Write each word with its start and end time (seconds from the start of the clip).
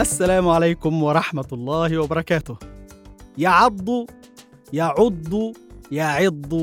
السلام 0.00 0.48
عليكم 0.48 1.02
ورحمة 1.02 1.46
الله 1.52 1.98
وبركاته. 1.98 2.58
يعض 3.38 3.88
يعض 4.72 5.52
يعض 5.92 6.54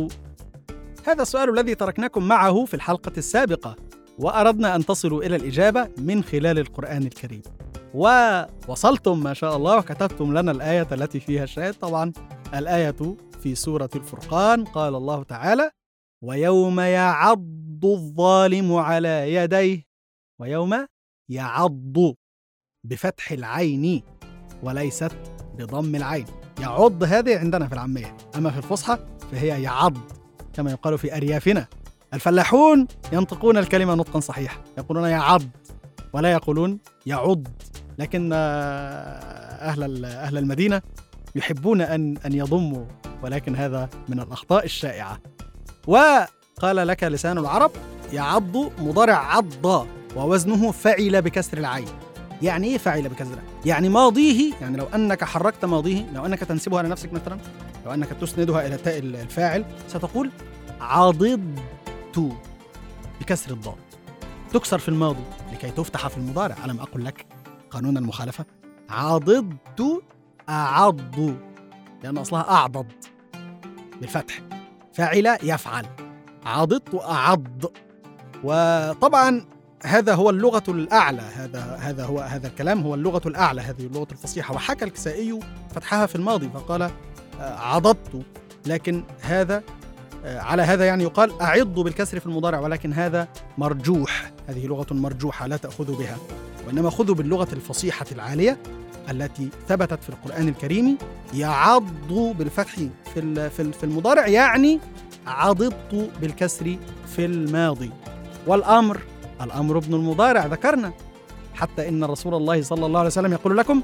هذا 1.08 1.22
السؤال 1.22 1.50
الذي 1.50 1.76
تركناكم 1.76 2.28
معه 2.28 2.66
في 2.66 2.74
الحلقة 2.74 3.12
السابقة 3.18 3.76
وأردنا 4.20 4.76
أن 4.76 4.86
تصلوا 4.86 5.24
إلى 5.24 5.36
الإجابة 5.36 5.90
من 5.98 6.24
خلال 6.24 6.60
القرآن 6.60 7.04
الكريم. 7.04 7.42
ووصلتم 7.94 9.24
ما 9.24 9.34
شاء 9.34 9.58
الله 9.58 9.78
وكتبتم 9.78 10.38
لنا 10.38 10.52
الآية 10.52 10.88
التي 10.92 11.20
فيها 11.20 11.44
الشاهد. 11.44 11.74
طبعا 11.74 12.14
الآية 12.54 13.18
في 13.40 13.56
سورة 13.56 13.90
الفرقان 13.96 14.66
قال 14.66 14.96
الله 14.96 15.24
تعالى 15.24 15.72
ويوم 16.24 16.80
يعض 16.80 17.86
الظالم 17.86 18.74
على 18.74 19.34
يديه 19.34 19.84
ويوم 20.42 20.88
يعض 21.30 21.98
بفتح 22.90 23.32
العين 23.32 24.04
وليست 24.64 25.12
بضم 25.58 25.96
العين. 25.96 26.26
يعض 26.60 27.04
هذه 27.04 27.38
عندنا 27.40 27.68
في 27.68 27.74
العامية 27.74 28.18
أما 28.36 28.52
في 28.52 28.58
الفصحى 28.58 28.98
فهي 29.32 29.64
يعض 29.64 29.98
كما 30.54 30.72
يقال 30.72 30.98
في 30.98 31.16
أريافنا. 31.18 31.68
الفلاحون 32.14 32.88
ينطقون 33.14 33.58
الكلمة 33.58 33.96
نطقا 33.96 34.20
صحيحا 34.20 34.58
يقولون 34.78 35.10
يعض 35.10 35.44
ولا 36.14 36.32
يقولون 36.32 36.80
يعض. 37.06 37.48
لكن 38.00 38.30
أهل 38.34 40.06
أهل 40.06 40.38
المدينة 40.38 40.82
يحبون 41.36 41.82
أن 41.82 42.18
أن 42.18 42.34
يضموا 42.34 42.86
ولكن 43.24 43.56
هذا 43.56 43.90
من 44.10 44.20
الأخطاء 44.20 44.66
الشائعة. 44.66 45.20
وقال 45.88 46.88
لك 46.88 47.04
لسان 47.04 47.38
العرب 47.38 47.72
يعض 48.14 48.58
مضارع 48.58 49.36
عض 49.36 49.88
ووزنه 50.16 50.72
فعل 50.72 51.22
بكسر 51.22 51.58
العين. 51.58 51.88
يعني 52.42 52.68
إيه 52.68 52.78
فعل 52.78 53.10
بكسر 53.10 53.40
يعني 53.66 53.90
ماضيه 53.90 54.54
يعني 54.62 54.78
لو 54.78 54.86
أنك 54.86 55.24
حركت 55.24 55.66
ماضيه 55.66 56.06
لو 56.14 56.26
أنك 56.26 56.40
تنسبها 56.40 56.84
لنفسك 56.84 57.14
مثلا 57.14 57.38
لو 57.86 57.94
أنك 57.94 58.08
تسندها 58.08 58.68
إلى 58.68 58.78
تاء 58.78 59.00
الفاعل 59.00 59.66
ستقول 59.88 60.32
عضضت 60.82 62.38
بكسر 63.22 63.52
الضاد. 63.52 63.76
تكسر 64.54 64.80
في 64.80 64.90
الماضي 64.90 65.24
لكي 65.54 65.72
تفتح 65.72 66.08
في 66.08 66.18
المضارع. 66.18 66.56
ألم 66.66 66.80
أقل 66.80 67.06
لك 67.06 67.26
قانون 67.72 67.98
المخالفه 67.98 68.46
عضضت 68.90 70.04
أعض 70.50 71.20
لأن 72.04 72.18
أصلها 72.18 72.50
اعضض 72.50 72.86
بالفتح. 74.02 74.40
فعل 74.94 75.38
يفعل. 75.44 75.86
عضضت 76.46 76.96
أعض. 76.96 77.66
وطبعا 78.44 79.46
هذا 79.84 80.14
هو 80.14 80.30
اللغة 80.30 80.64
الأعلى 80.68 81.22
هذا 81.22 81.78
هذا 81.82 82.06
هو 82.06 82.20
هذا 82.20 82.48
الكلام 82.48 82.82
هو 82.82 82.96
اللغة 82.96 83.22
الأعلى 83.28 83.62
هذه 83.62 83.82
اللغة 83.82 84.08
الفصيحة. 84.12 84.56
وحكى 84.56 84.86
الكسائي 84.86 85.40
فتحها 85.76 86.06
في 86.06 86.16
الماضي 86.16 86.50
فقال 86.50 86.92
عضضت 87.40 88.22
لكن 88.66 89.04
هذا 89.22 89.64
على 90.26 90.62
هذا 90.62 90.86
يعني 90.86 91.04
يقال 91.04 91.42
أعض 91.42 91.80
بالكسر 91.80 92.20
في 92.20 92.26
المضارع 92.26 92.60
ولكن 92.60 92.94
هذا 92.94 93.28
مرجوح 93.58 94.32
هذه 94.48 94.68
لغة 94.68 94.94
مرجوحة 94.94 95.48
لا 95.48 95.58
تأخذوا 95.58 95.98
بها. 95.98 96.18
وإنما 96.68 96.90
خذوا 96.90 97.16
باللغة 97.16 97.48
الفصيحة 97.54 98.06
العالية 98.12 98.58
التي 99.12 99.50
ثبتت 99.68 100.04
في 100.04 100.10
القرآن 100.10 100.48
الكريم 100.48 100.98
يعض 101.34 102.14
بالفتح 102.14 102.76
في 103.14 103.50
في 103.50 103.84
المضارع 103.84 104.28
يعني 104.28 104.80
عضضت 105.28 106.10
بالكسر 106.22 106.78
في 107.16 107.26
الماضي. 107.26 107.92
والأمر 108.48 109.02
الأمر 109.42 109.78
ابن 109.78 109.94
المضارع 109.94 110.46
ذكرنا. 110.46 110.94
حتى 111.54 111.90
إن 111.90 112.04
رسول 112.04 112.34
الله 112.36 112.62
صلى 112.62 112.86
الله 112.86 113.00
عليه 113.00 113.08
وسلم 113.08 113.34
يقول 113.34 113.58
لكم 113.58 113.82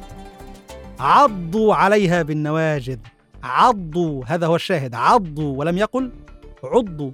عضوا 0.99 1.75
عليها 1.75 2.21
بالنواجذ. 2.21 2.97
عضوا. 3.43 4.23
هذا 4.27 4.47
هو 4.47 4.55
الشاهد. 4.55 4.95
عضوا 4.95 5.57
ولم 5.57 5.77
يقل 5.77 6.11
عضوا. 6.63 7.11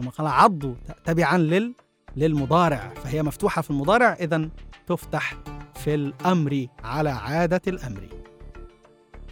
لما 0.00 0.10
قال 0.10 0.26
عضوا. 0.26 0.74
تبعا 1.04 1.38
لل 1.38 1.74
للمضارع 2.16 2.92
فهي 3.04 3.22
مفتوحة 3.22 3.62
في 3.62 3.70
المضارع 3.70 4.12
إذا 4.20 4.48
تفتح 4.86 5.34
في 5.74 5.94
الأمر 5.94 6.66
على 6.84 7.10
عادة 7.10 7.60
الأمر. 7.68 8.08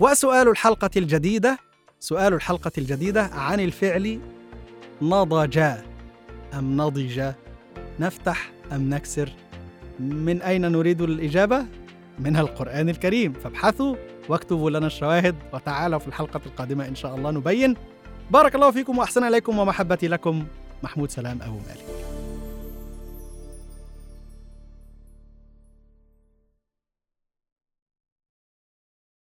وسؤال 0.01 0.49
الحلقة 0.49 0.91
الجديدة 0.97 1.59
سؤال 2.01 2.35
الحلقة 2.35 2.73
الجديدة 2.79 3.23
عن 3.23 3.61
الفعل 3.61 4.21
نضج 5.03 5.59
أم 6.55 6.77
نضج 6.77 7.33
نفتح 8.01 8.51
أم 8.73 8.91
نكسر؟ 8.91 9.33
من 10.01 10.43
أين 10.43 10.73
نريد 10.73 11.03
الإجابة؟ 11.03 11.65
من 12.19 12.37
القرآن 12.37 12.89
الكريم 12.89 13.33
فابحثوا 13.33 13.97
واكتبوا 14.29 14.71
لنا 14.71 14.87
الشواهد 14.87 15.35
وتعالوا 15.53 15.99
في 15.99 16.09
الحلقة 16.09 16.41
القادمة 16.47 16.89
إن 16.89 16.95
شاء 16.95 17.15
الله 17.17 17.31
نبين 17.31 17.77
بارك 18.31 18.55
الله 18.55 18.71
فيكم 18.71 18.99
وأحسن 18.99 19.25
إليكم 19.25 19.59
ومحبتي 19.59 20.09
لكم 20.09 20.47
محمود 20.83 21.11
سلام 21.11 21.43
أبو 21.43 21.55
مالك 21.55 21.98